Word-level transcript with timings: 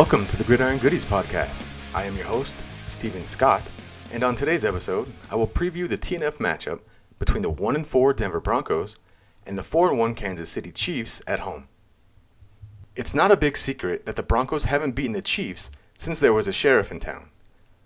Welcome 0.00 0.26
to 0.28 0.36
the 0.38 0.44
Gridiron 0.44 0.78
Goodies 0.78 1.04
podcast. 1.04 1.74
I 1.94 2.04
am 2.04 2.16
your 2.16 2.24
host, 2.24 2.64
Stephen 2.86 3.26
Scott, 3.26 3.70
and 4.10 4.22
on 4.22 4.34
today's 4.34 4.64
episode, 4.64 5.12
I 5.30 5.34
will 5.34 5.46
preview 5.46 5.86
the 5.86 5.98
TNF 5.98 6.38
matchup 6.38 6.80
between 7.18 7.42
the 7.42 7.50
1 7.50 7.76
and 7.76 7.86
4 7.86 8.14
Denver 8.14 8.40
Broncos 8.40 8.96
and 9.44 9.58
the 9.58 9.62
4 9.62 9.90
and 9.90 9.98
1 9.98 10.14
Kansas 10.14 10.48
City 10.48 10.72
Chiefs 10.72 11.20
at 11.26 11.40
home. 11.40 11.68
It's 12.96 13.12
not 13.12 13.30
a 13.30 13.36
big 13.36 13.58
secret 13.58 14.06
that 14.06 14.16
the 14.16 14.22
Broncos 14.22 14.64
haven't 14.64 14.96
beaten 14.96 15.12
the 15.12 15.20
Chiefs 15.20 15.70
since 15.98 16.18
there 16.18 16.32
was 16.32 16.48
a 16.48 16.52
sheriff 16.52 16.90
in 16.90 16.98
town. 16.98 17.28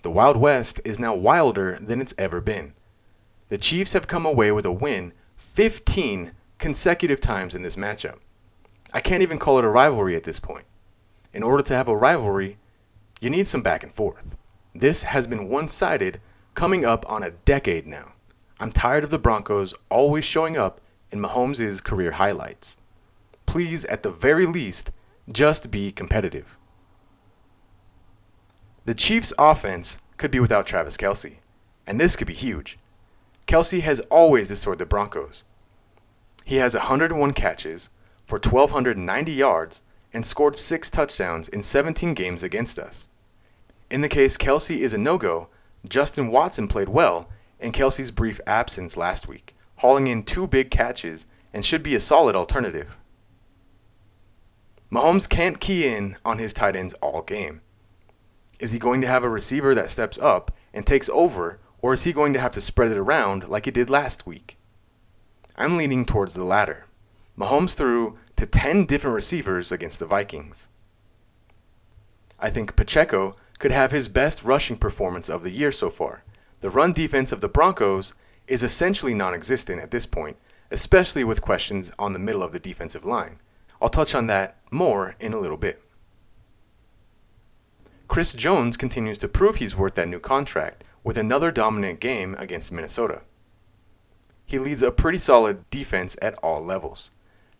The 0.00 0.10
Wild 0.10 0.38
West 0.38 0.80
is 0.86 0.98
now 0.98 1.14
wilder 1.14 1.78
than 1.78 2.00
it's 2.00 2.14
ever 2.16 2.40
been. 2.40 2.72
The 3.50 3.58
Chiefs 3.58 3.92
have 3.92 4.06
come 4.06 4.24
away 4.24 4.50
with 4.50 4.64
a 4.64 4.72
win 4.72 5.12
15 5.36 6.32
consecutive 6.56 7.20
times 7.20 7.54
in 7.54 7.60
this 7.60 7.76
matchup. 7.76 8.16
I 8.94 9.00
can't 9.00 9.22
even 9.22 9.38
call 9.38 9.58
it 9.58 9.66
a 9.66 9.68
rivalry 9.68 10.16
at 10.16 10.24
this 10.24 10.40
point. 10.40 10.64
In 11.32 11.42
order 11.42 11.62
to 11.62 11.74
have 11.74 11.88
a 11.88 11.96
rivalry, 11.96 12.58
you 13.20 13.30
need 13.30 13.46
some 13.46 13.62
back 13.62 13.82
and 13.82 13.92
forth. 13.92 14.36
This 14.74 15.02
has 15.02 15.26
been 15.26 15.48
one 15.48 15.68
sided 15.68 16.20
coming 16.54 16.84
up 16.84 17.08
on 17.08 17.22
a 17.22 17.30
decade 17.30 17.86
now. 17.86 18.12
I'm 18.60 18.72
tired 18.72 19.04
of 19.04 19.10
the 19.10 19.18
Broncos 19.18 19.74
always 19.90 20.24
showing 20.24 20.56
up 20.56 20.80
in 21.10 21.20
Mahomes' 21.20 21.82
career 21.82 22.12
highlights. 22.12 22.76
Please, 23.46 23.84
at 23.86 24.02
the 24.02 24.10
very 24.10 24.46
least, 24.46 24.90
just 25.30 25.70
be 25.70 25.92
competitive. 25.92 26.56
The 28.84 28.94
Chiefs' 28.94 29.32
offense 29.38 29.98
could 30.16 30.30
be 30.30 30.40
without 30.40 30.66
Travis 30.66 30.96
Kelce, 30.96 31.38
and 31.86 32.00
this 32.00 32.16
could 32.16 32.26
be 32.26 32.34
huge. 32.34 32.78
Kelce 33.46 33.80
has 33.80 34.00
always 34.10 34.48
destroyed 34.48 34.78
the 34.78 34.86
Broncos. 34.86 35.44
He 36.44 36.56
has 36.56 36.74
101 36.74 37.32
catches 37.34 37.90
for 38.26 38.38
1,290 38.38 39.32
yards 39.32 39.82
and 40.12 40.24
scored 40.24 40.56
six 40.56 40.90
touchdowns 40.90 41.48
in 41.48 41.62
17 41.62 42.14
games 42.14 42.42
against 42.42 42.78
us. 42.78 43.08
In 43.90 44.00
the 44.00 44.08
case 44.08 44.36
Kelce 44.36 44.78
is 44.78 44.94
a 44.94 44.98
no 44.98 45.18
go, 45.18 45.48
Justin 45.88 46.30
Watson 46.30 46.68
played 46.68 46.88
well 46.88 47.28
in 47.58 47.72
Kelce's 47.72 48.10
brief 48.10 48.40
absence 48.46 48.96
last 48.96 49.28
week, 49.28 49.54
hauling 49.76 50.06
in 50.06 50.22
two 50.22 50.46
big 50.46 50.70
catches 50.70 51.26
and 51.52 51.64
should 51.64 51.82
be 51.82 51.94
a 51.94 52.00
solid 52.00 52.36
alternative. 52.36 52.98
Mahomes 54.90 55.28
can't 55.28 55.60
key 55.60 55.86
in 55.86 56.16
on 56.24 56.38
his 56.38 56.52
tight 56.54 56.76
ends 56.76 56.94
all 56.94 57.22
game. 57.22 57.60
Is 58.58 58.72
he 58.72 58.78
going 58.78 59.00
to 59.02 59.06
have 59.06 59.22
a 59.22 59.28
receiver 59.28 59.74
that 59.74 59.90
steps 59.90 60.18
up 60.18 60.50
and 60.72 60.86
takes 60.86 61.08
over, 61.10 61.60
or 61.80 61.92
is 61.92 62.04
he 62.04 62.12
going 62.12 62.32
to 62.32 62.40
have 62.40 62.52
to 62.52 62.60
spread 62.60 62.90
it 62.90 62.96
around 62.96 63.48
like 63.48 63.66
he 63.66 63.70
did 63.70 63.90
last 63.90 64.26
week? 64.26 64.56
I'm 65.56 65.76
leaning 65.76 66.04
towards 66.04 66.34
the 66.34 66.44
latter. 66.44 66.86
Mahomes 67.38 67.76
threw 67.76 68.18
to 68.38 68.46
10 68.46 68.86
different 68.86 69.16
receivers 69.16 69.72
against 69.72 69.98
the 69.98 70.06
Vikings. 70.06 70.68
I 72.38 72.50
think 72.50 72.76
Pacheco 72.76 73.34
could 73.58 73.72
have 73.72 73.90
his 73.90 74.06
best 74.06 74.44
rushing 74.44 74.76
performance 74.76 75.28
of 75.28 75.42
the 75.42 75.50
year 75.50 75.72
so 75.72 75.90
far. 75.90 76.22
The 76.60 76.70
run 76.70 76.92
defense 76.92 77.32
of 77.32 77.40
the 77.40 77.48
Broncos 77.48 78.14
is 78.46 78.62
essentially 78.62 79.12
non 79.12 79.34
existent 79.34 79.82
at 79.82 79.90
this 79.90 80.06
point, 80.06 80.36
especially 80.70 81.24
with 81.24 81.42
questions 81.42 81.90
on 81.98 82.12
the 82.12 82.20
middle 82.20 82.44
of 82.44 82.52
the 82.52 82.60
defensive 82.60 83.04
line. 83.04 83.40
I'll 83.82 83.88
touch 83.88 84.14
on 84.14 84.28
that 84.28 84.58
more 84.70 85.16
in 85.18 85.32
a 85.32 85.40
little 85.40 85.56
bit. 85.56 85.82
Chris 88.06 88.34
Jones 88.34 88.76
continues 88.76 89.18
to 89.18 89.26
prove 89.26 89.56
he's 89.56 89.76
worth 89.76 89.96
that 89.96 90.08
new 90.08 90.20
contract 90.20 90.84
with 91.02 91.18
another 91.18 91.50
dominant 91.50 91.98
game 91.98 92.36
against 92.38 92.70
Minnesota. 92.70 93.22
He 94.46 94.60
leads 94.60 94.82
a 94.82 94.92
pretty 94.92 95.18
solid 95.18 95.68
defense 95.70 96.16
at 96.22 96.34
all 96.34 96.64
levels. 96.64 97.10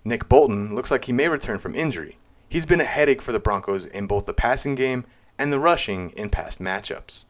Nick 0.05 0.29
Bolton 0.29 0.75
looks 0.75 0.91
like 0.91 1.05
he 1.05 1.13
may 1.13 1.29
return 1.29 1.59
from 1.59 1.75
injury. 1.75 2.19
He's 2.49 2.67
been 2.67 2.81
a 2.81 2.85
headache 2.85 3.21
for 3.21 3.33
the 3.33 3.39
Broncos 3.39 3.87
in 3.87 4.07
both 4.07 4.27
the 4.27 4.33
passing 4.35 4.75
game 4.75 5.05
and 5.39 5.53
the 5.53 5.59
rushing 5.59 6.11
in 6.11 6.31
past 6.31 6.61
matchups. 6.61 7.25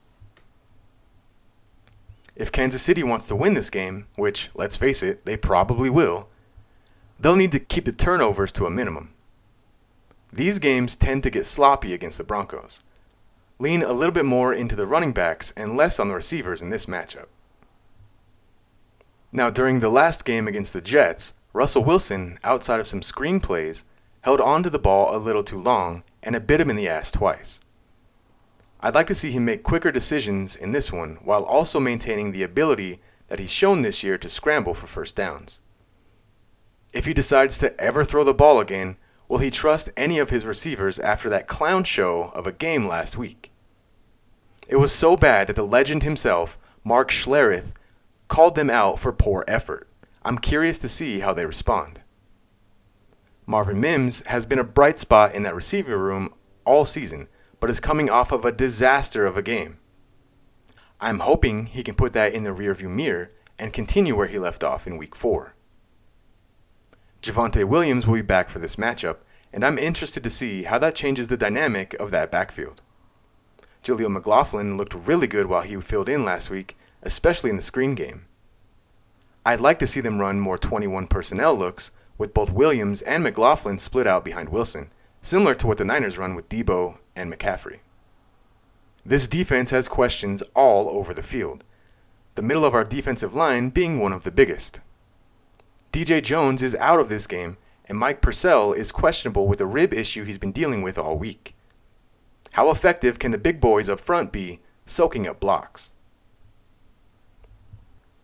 If 2.36 2.52
Kansas 2.52 2.82
City 2.82 3.02
wants 3.02 3.26
to 3.28 3.36
win 3.36 3.54
this 3.54 3.68
game, 3.68 4.06
which, 4.14 4.48
let's 4.54 4.76
face 4.76 5.02
it, 5.02 5.24
they 5.24 5.36
probably 5.36 5.90
will, 5.90 6.28
they'll 7.18 7.34
need 7.34 7.52
to 7.52 7.58
keep 7.58 7.84
the 7.84 7.92
turnovers 7.92 8.52
to 8.52 8.66
a 8.66 8.70
minimum. 8.70 9.12
These 10.32 10.60
games 10.60 10.94
tend 10.94 11.24
to 11.24 11.30
get 11.30 11.46
sloppy 11.46 11.94
against 11.94 12.18
the 12.18 12.24
Broncos. 12.24 12.80
Lean 13.58 13.82
a 13.82 13.92
little 13.92 14.12
bit 14.12 14.24
more 14.24 14.54
into 14.54 14.76
the 14.76 14.86
running 14.86 15.12
backs 15.12 15.52
and 15.56 15.76
less 15.76 15.98
on 15.98 16.08
the 16.08 16.14
receivers 16.14 16.62
in 16.62 16.70
this 16.70 16.86
matchup. 16.86 17.26
Now, 19.32 19.50
during 19.50 19.80
the 19.80 19.88
last 19.88 20.24
game 20.24 20.46
against 20.46 20.72
the 20.72 20.80
Jets, 20.80 21.34
Russell 21.58 21.82
Wilson, 21.82 22.38
outside 22.44 22.78
of 22.78 22.86
some 22.86 23.02
screen 23.02 23.40
plays, 23.40 23.84
held 24.20 24.40
on 24.40 24.62
to 24.62 24.70
the 24.70 24.78
ball 24.78 25.12
a 25.12 25.18
little 25.18 25.42
too 25.42 25.60
long 25.60 26.04
and 26.22 26.36
it 26.36 26.46
bit 26.46 26.60
him 26.60 26.70
in 26.70 26.76
the 26.76 26.88
ass 26.88 27.10
twice. 27.10 27.58
I'd 28.78 28.94
like 28.94 29.08
to 29.08 29.14
see 29.16 29.32
him 29.32 29.44
make 29.44 29.64
quicker 29.64 29.90
decisions 29.90 30.54
in 30.54 30.70
this 30.70 30.92
one 30.92 31.18
while 31.24 31.42
also 31.42 31.80
maintaining 31.80 32.30
the 32.30 32.44
ability 32.44 33.00
that 33.26 33.40
he's 33.40 33.50
shown 33.50 33.82
this 33.82 34.04
year 34.04 34.16
to 34.18 34.28
scramble 34.28 34.72
for 34.72 34.86
first 34.86 35.16
downs. 35.16 35.60
If 36.92 37.06
he 37.06 37.12
decides 37.12 37.58
to 37.58 37.76
ever 37.80 38.04
throw 38.04 38.22
the 38.22 38.32
ball 38.32 38.60
again, 38.60 38.96
will 39.26 39.38
he 39.38 39.50
trust 39.50 39.90
any 39.96 40.20
of 40.20 40.30
his 40.30 40.46
receivers 40.46 41.00
after 41.00 41.28
that 41.28 41.48
clown 41.48 41.82
show 41.82 42.30
of 42.36 42.46
a 42.46 42.52
game 42.52 42.86
last 42.86 43.18
week? 43.18 43.50
It 44.68 44.76
was 44.76 44.92
so 44.92 45.16
bad 45.16 45.48
that 45.48 45.56
the 45.56 45.66
legend 45.66 46.04
himself, 46.04 46.56
Mark 46.84 47.10
Schlereth, 47.10 47.72
called 48.28 48.54
them 48.54 48.70
out 48.70 49.00
for 49.00 49.12
poor 49.12 49.44
effort. 49.48 49.87
I'm 50.28 50.36
curious 50.36 50.76
to 50.80 50.90
see 50.90 51.20
how 51.20 51.32
they 51.32 51.46
respond. 51.46 52.02
Marvin 53.46 53.80
Mims 53.80 54.26
has 54.26 54.44
been 54.44 54.58
a 54.58 54.62
bright 54.62 54.98
spot 54.98 55.34
in 55.34 55.42
that 55.44 55.54
receiver 55.54 55.96
room 55.96 56.34
all 56.66 56.84
season, 56.84 57.28
but 57.60 57.70
is 57.70 57.80
coming 57.80 58.10
off 58.10 58.30
of 58.30 58.44
a 58.44 58.52
disaster 58.52 59.24
of 59.24 59.38
a 59.38 59.42
game. 59.42 59.78
I'm 61.00 61.20
hoping 61.20 61.64
he 61.64 61.82
can 61.82 61.94
put 61.94 62.12
that 62.12 62.34
in 62.34 62.42
the 62.42 62.50
rearview 62.50 62.90
mirror 62.90 63.30
and 63.58 63.72
continue 63.72 64.14
where 64.14 64.26
he 64.26 64.38
left 64.38 64.62
off 64.62 64.86
in 64.86 64.98
week 64.98 65.16
4. 65.16 65.54
Javonte 67.22 67.66
Williams 67.66 68.06
will 68.06 68.16
be 68.16 68.20
back 68.20 68.50
for 68.50 68.58
this 68.58 68.76
matchup, 68.76 69.20
and 69.50 69.64
I'm 69.64 69.78
interested 69.78 70.22
to 70.24 70.28
see 70.28 70.64
how 70.64 70.78
that 70.80 70.94
changes 70.94 71.28
the 71.28 71.38
dynamic 71.38 71.94
of 71.94 72.10
that 72.10 72.30
backfield. 72.30 72.82
Jaleel 73.82 74.12
McLaughlin 74.12 74.76
looked 74.76 74.92
really 74.92 75.26
good 75.26 75.46
while 75.46 75.62
he 75.62 75.80
filled 75.80 76.10
in 76.10 76.22
last 76.22 76.50
week, 76.50 76.76
especially 77.02 77.48
in 77.48 77.56
the 77.56 77.62
screen 77.62 77.94
game. 77.94 78.27
I'd 79.48 79.60
like 79.60 79.78
to 79.78 79.86
see 79.86 80.02
them 80.02 80.18
run 80.18 80.40
more 80.40 80.58
21 80.58 81.06
personnel 81.06 81.54
looks 81.54 81.90
with 82.18 82.34
both 82.34 82.52
Williams 82.52 83.00
and 83.00 83.22
McLaughlin 83.22 83.78
split 83.78 84.06
out 84.06 84.22
behind 84.22 84.50
Wilson, 84.50 84.92
similar 85.22 85.54
to 85.54 85.66
what 85.66 85.78
the 85.78 85.86
Niners 85.86 86.18
run 86.18 86.34
with 86.34 86.50
Deebo 86.50 86.98
and 87.16 87.32
McCaffrey. 87.32 87.78
This 89.06 89.26
defense 89.26 89.70
has 89.70 89.88
questions 89.88 90.42
all 90.54 90.90
over 90.90 91.14
the 91.14 91.22
field, 91.22 91.64
the 92.34 92.42
middle 92.42 92.66
of 92.66 92.74
our 92.74 92.84
defensive 92.84 93.34
line 93.34 93.70
being 93.70 93.98
one 93.98 94.12
of 94.12 94.24
the 94.24 94.30
biggest. 94.30 94.80
DJ 95.94 96.22
Jones 96.22 96.62
is 96.62 96.74
out 96.74 97.00
of 97.00 97.08
this 97.08 97.26
game, 97.26 97.56
and 97.86 97.96
Mike 97.96 98.20
Purcell 98.20 98.74
is 98.74 98.92
questionable 98.92 99.48
with 99.48 99.62
a 99.62 99.66
rib 99.66 99.94
issue 99.94 100.24
he's 100.24 100.36
been 100.36 100.52
dealing 100.52 100.82
with 100.82 100.98
all 100.98 101.16
week. 101.16 101.56
How 102.52 102.70
effective 102.70 103.18
can 103.18 103.30
the 103.30 103.38
big 103.38 103.62
boys 103.62 103.88
up 103.88 103.98
front 103.98 104.30
be 104.30 104.60
soaking 104.84 105.26
up 105.26 105.40
blocks? 105.40 105.92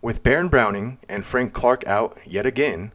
With 0.05 0.23
Baron 0.23 0.49
Browning 0.49 0.99
and 1.09 1.25
Frank 1.25 1.55
Clark 1.55 1.87
out 1.87 2.19
yet 2.27 2.45
again, 2.45 2.93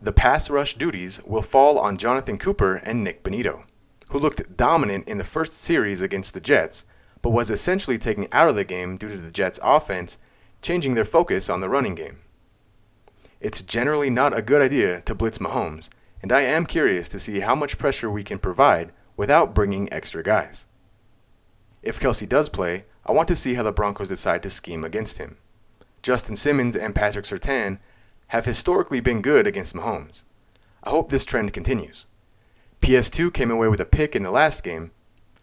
the 0.00 0.12
pass 0.12 0.48
rush 0.48 0.74
duties 0.74 1.20
will 1.24 1.42
fall 1.42 1.76
on 1.76 1.96
Jonathan 1.96 2.38
Cooper 2.38 2.76
and 2.76 3.02
Nick 3.02 3.24
Bonitto, 3.24 3.64
who 4.10 4.20
looked 4.20 4.56
dominant 4.56 5.08
in 5.08 5.18
the 5.18 5.24
first 5.24 5.54
series 5.54 6.00
against 6.00 6.34
the 6.34 6.40
Jets, 6.40 6.84
but 7.20 7.30
was 7.30 7.50
essentially 7.50 7.98
taken 7.98 8.28
out 8.30 8.48
of 8.48 8.54
the 8.54 8.62
game 8.62 8.96
due 8.96 9.08
to 9.08 9.16
the 9.16 9.32
Jets' 9.32 9.58
offense 9.60 10.18
changing 10.60 10.94
their 10.94 11.04
focus 11.04 11.50
on 11.50 11.60
the 11.60 11.68
running 11.68 11.96
game. 11.96 12.20
It's 13.40 13.62
generally 13.62 14.08
not 14.08 14.38
a 14.38 14.40
good 14.40 14.62
idea 14.62 15.00
to 15.00 15.16
blitz 15.16 15.38
Mahomes, 15.38 15.90
and 16.22 16.30
I 16.30 16.42
am 16.42 16.66
curious 16.66 17.08
to 17.08 17.18
see 17.18 17.40
how 17.40 17.56
much 17.56 17.76
pressure 17.76 18.08
we 18.08 18.22
can 18.22 18.38
provide 18.38 18.92
without 19.16 19.52
bringing 19.52 19.92
extra 19.92 20.22
guys. 20.22 20.66
If 21.82 21.98
Kelce 21.98 22.28
does 22.28 22.48
play, 22.48 22.84
I 23.04 23.10
want 23.10 23.26
to 23.26 23.34
see 23.34 23.54
how 23.54 23.64
the 23.64 23.72
Broncos 23.72 24.10
decide 24.10 24.44
to 24.44 24.48
scheme 24.50 24.84
against 24.84 25.18
him. 25.18 25.38
Justin 26.02 26.36
Simmons 26.36 26.74
and 26.74 26.94
Patrick 26.94 27.24
Surtain 27.24 27.78
have 28.28 28.44
historically 28.44 29.00
been 29.00 29.22
good 29.22 29.46
against 29.46 29.74
Mahomes. 29.74 30.24
I 30.82 30.90
hope 30.90 31.10
this 31.10 31.24
trend 31.24 31.52
continues. 31.52 32.06
PS2 32.80 33.32
came 33.32 33.50
away 33.50 33.68
with 33.68 33.80
a 33.80 33.84
pick 33.84 34.16
in 34.16 34.24
the 34.24 34.30
last 34.30 34.64
game. 34.64 34.90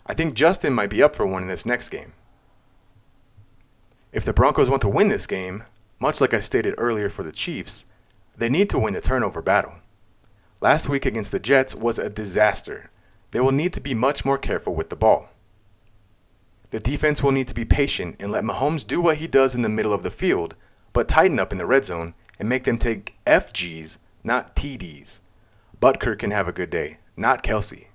I 0.06 0.14
think 0.14 0.34
Justin 0.34 0.74
might 0.74 0.90
be 0.90 1.02
up 1.02 1.16
for 1.16 1.26
one 1.26 1.44
in 1.44 1.48
this 1.48 1.66
next 1.66 1.90
game. 1.90 2.14
If 4.12 4.26
the 4.26 4.34
Broncos 4.34 4.70
want 4.70 4.82
to 4.82 4.90
win 4.90 5.08
this 5.08 5.28
game, 5.28 5.64
much 6.00 6.20
like 6.20 6.34
I 6.34 6.40
stated 6.40 6.76
earlier 6.78 7.10
for 7.10 7.24
the 7.24 7.32
Chiefs, 7.32 7.86
they 8.36 8.50
need 8.50 8.70
to 8.72 8.80
win 8.80 8.94
the 8.94 9.02
turnover 9.02 9.42
battle. 9.42 9.76
Last 10.62 10.90
week 10.90 11.06
against 11.06 11.32
the 11.32 11.40
Jets 11.40 11.74
was 11.74 12.00
a 12.00 12.10
disaster. 12.10 12.90
They 13.32 13.40
will 13.40 13.52
need 13.52 13.72
to 13.74 13.82
be 13.82 13.94
much 13.94 14.26
more 14.26 14.38
careful 14.38 14.76
with 14.76 14.90
the 14.90 14.96
ball. 14.96 15.30
The 16.72 16.80
defense 16.80 17.24
will 17.24 17.32
need 17.32 17.48
to 17.48 17.56
be 17.56 17.66
patient 17.66 18.18
and 18.20 18.32
let 18.32 18.44
Mahomes 18.44 18.86
do 18.86 19.02
what 19.02 19.18
he 19.18 19.28
does 19.28 19.56
in 19.56 19.64
the 19.64 19.70
middle 19.70 19.94
of 19.94 20.04
the 20.04 20.12
field, 20.12 20.56
but 20.94 21.08
tighten 21.08 21.40
up 21.40 21.52
in 21.52 21.58
the 21.58 21.66
red 21.66 21.86
zone 21.86 22.14
and 22.38 22.48
make 22.48 22.64
them 22.64 22.78
take 22.78 23.16
FGs, 23.26 23.98
not 24.24 24.56
TDs. 24.56 25.20
Butker 25.82 26.18
can 26.18 26.32
have 26.32 26.48
a 26.48 26.54
good 26.54 26.70
day, 26.70 27.00
not 27.18 27.44
Kelce. 27.44 27.88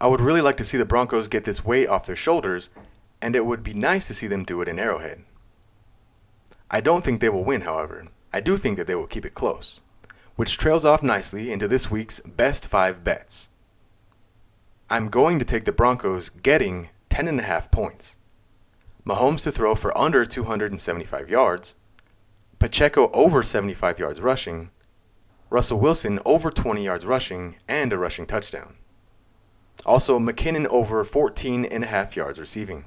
I 0.00 0.06
would 0.06 0.20
really 0.20 0.42
like 0.42 0.56
to 0.58 0.64
see 0.64 0.78
the 0.78 0.84
Broncos 0.84 1.28
get 1.28 1.44
this 1.44 1.64
weight 1.64 1.88
off 1.88 2.06
their 2.06 2.16
shoulders, 2.16 2.70
and 3.20 3.34
it 3.34 3.46
would 3.46 3.62
be 3.62 3.74
nice 3.74 4.06
to 4.08 4.14
see 4.14 4.26
them 4.26 4.44
do 4.44 4.60
it 4.60 4.68
in 4.68 4.78
Arrowhead. 4.78 5.24
I 6.70 6.80
don't 6.80 7.04
think 7.04 7.20
they 7.20 7.28
will 7.28 7.44
win, 7.44 7.62
however. 7.62 8.06
I 8.32 8.40
do 8.40 8.56
think 8.56 8.76
that 8.76 8.86
they 8.86 8.94
will 8.94 9.06
keep 9.06 9.24
it 9.24 9.34
close, 9.34 9.80
which 10.36 10.58
trails 10.58 10.84
off 10.84 11.02
nicely 11.02 11.52
into 11.52 11.68
this 11.68 11.90
week's 11.90 12.20
best 12.20 12.66
five 12.66 13.02
bets. 13.02 13.48
I'm 14.90 15.08
going 15.08 15.38
to 15.38 15.46
take 15.46 15.64
the 15.64 15.72
Broncos 15.72 16.28
getting 16.28 16.90
10.5 17.08 17.70
points. 17.70 18.18
Mahomes 19.06 19.42
to 19.44 19.50
throw 19.50 19.74
for 19.74 19.96
under 19.96 20.26
275 20.26 21.30
yards, 21.30 21.74
Pacheco 22.58 23.10
over 23.12 23.42
75 23.42 23.98
yards 23.98 24.20
rushing, 24.20 24.70
Russell 25.48 25.80
Wilson 25.80 26.20
over 26.26 26.50
20 26.50 26.84
yards 26.84 27.06
rushing 27.06 27.56
and 27.66 27.94
a 27.94 27.98
rushing 27.98 28.26
touchdown. 28.26 28.74
Also, 29.86 30.18
McKinnon 30.18 30.66
over 30.66 31.02
14 31.02 31.64
and 31.64 31.84
a 31.84 31.86
half 31.86 32.14
yards 32.14 32.38
receiving. 32.38 32.84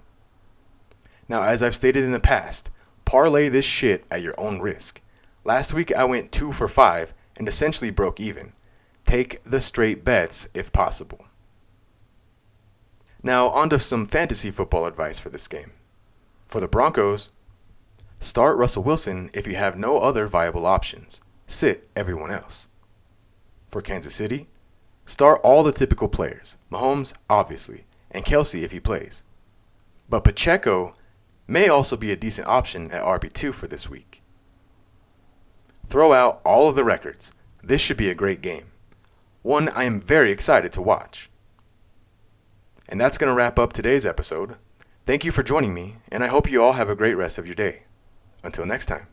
Now, 1.28 1.42
as 1.44 1.64
I've 1.64 1.76
stated 1.76 2.04
in 2.04 2.12
the 2.12 2.20
past, 2.20 2.70
parlay 3.06 3.50
this 3.50 3.66
shit 3.66 4.06
at 4.12 4.22
your 4.22 4.40
own 4.40 4.60
risk. 4.60 5.02
Last 5.44 5.74
week 5.74 5.92
I 5.92 6.04
went 6.04 6.32
2 6.32 6.52
for 6.52 6.68
5 6.68 7.14
and 7.38 7.48
essentially 7.48 7.90
broke 7.90 8.20
even. 8.20 8.54
Take 9.04 9.44
the 9.44 9.62
straight 9.62 10.06
bets 10.06 10.48
if 10.54 10.72
possible. 10.72 11.27
Now, 13.24 13.50
on 13.50 13.70
to 13.70 13.80
some 13.80 14.06
fantasy 14.06 14.52
football 14.52 14.86
advice 14.86 15.20
for 15.20 15.30
this 15.30 15.48
game. 15.48 15.72
For 16.48 16.60
the 16.60 16.68
Broncos, 16.68 17.32
start 18.20 18.58
Russell 18.58 18.84
Wilson 18.84 19.30
if 19.34 19.48
you 19.48 19.56
have 19.56 19.78
no 19.78 19.98
other 19.98 20.28
viable 20.28 20.66
options. 20.66 21.20
Sit 21.48 21.90
everyone 21.96 22.32
else. 22.32 22.68
For 23.68 23.82
Kansas 23.82 24.16
City, 24.16 24.48
start 25.06 25.42
all 25.44 25.64
the 25.64 25.72
typical 25.72 26.08
players 26.08 26.58
Mahomes, 26.72 27.14
obviously, 27.30 27.86
and 28.12 28.26
Kelce 28.26 28.64
if 28.64 28.72
he 28.72 28.80
plays. 28.80 29.24
But 30.10 30.24
Pacheco 30.24 30.96
may 31.48 31.68
also 31.68 31.98
be 31.98 32.12
a 32.12 32.18
decent 32.18 32.48
option 32.48 32.92
at 32.92 33.04
RB2 33.04 33.54
for 33.54 33.68
this 33.68 33.90
week. 33.90 34.22
Throw 35.88 36.14
out 36.14 36.42
all 36.46 36.70
of 36.70 36.76
the 36.76 36.84
records. 36.84 37.32
This 37.64 37.82
should 37.82 37.98
be 37.98 38.10
a 38.10 38.16
great 38.16 38.42
game. 38.42 38.72
One 39.42 39.70
I 39.70 39.86
am 39.86 40.02
very 40.02 40.32
excited 40.32 40.72
to 40.74 40.82
watch. 40.82 41.30
And 42.90 43.00
that's 43.00 43.18
going 43.18 43.30
to 43.30 43.36
wrap 43.36 43.60
up 43.60 43.74
today's 43.74 44.06
episode. 44.06 44.56
Thank 45.06 45.26
you 45.26 45.32
for 45.32 45.44
joining 45.44 45.74
me, 45.74 45.98
and 46.12 46.24
I 46.24 46.28
hope 46.28 46.50
you 46.50 46.64
all 46.64 46.74
have 46.74 46.90
a 46.90 46.96
great 46.96 47.16
rest 47.16 47.38
of 47.38 47.46
your 47.46 47.56
day. 47.56 47.84
Until 48.44 48.66
next 48.66 48.88
time. 48.88 49.08